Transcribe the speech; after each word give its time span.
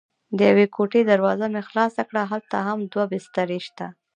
د 0.37 0.39
یوې 0.49 0.65
کوټې 0.75 1.01
دروازه 1.11 1.45
مې 1.53 1.61
خلاصه 1.69 2.01
کړه: 2.09 2.21
هلته 2.31 2.57
هم 2.67 2.79
دوه 2.91 3.05
بسترې 3.13 3.59
شته. 3.67 3.87